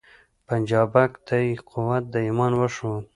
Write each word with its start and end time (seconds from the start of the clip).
پنجابک 0.47 1.11
ته 1.27 1.35
یې 1.45 1.61
قوت 1.69 2.03
د 2.13 2.15
ایمان 2.27 2.51
وښود 2.55 3.03